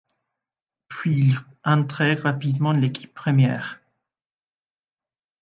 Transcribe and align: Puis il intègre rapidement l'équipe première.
Puis 0.87 1.19
il 1.29 1.37
intègre 1.63 2.23
rapidement 2.23 2.71
l'équipe 2.71 3.13
première. 3.13 3.81